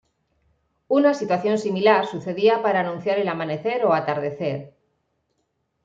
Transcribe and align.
Una 0.87 1.13
situación 1.13 1.59
similar 1.59 2.07
sucedía 2.07 2.63
para 2.63 2.79
anunciar 2.79 3.19
el 3.19 3.27
amanecer 3.27 3.85
o 3.85 3.93
atardecer. 3.93 4.59